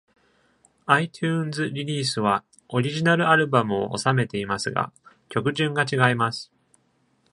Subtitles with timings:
[0.87, 4.91] iTunes リリースはオリジナルアルバムを収めていますが、
[5.29, 6.51] 曲順が違います。